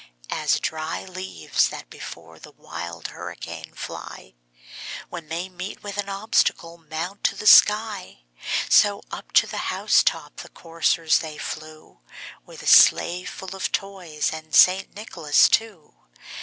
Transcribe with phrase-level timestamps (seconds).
[0.31, 4.33] As dry leaves that before the wild hurricane fly,
[5.09, 8.23] When they meet with an obstacle, mount to the sky,
[8.67, 11.99] So, up to the house top the coursers they flew,
[12.47, 14.91] With a sleigh full of toys and St.
[14.95, 15.93] Nicholas too.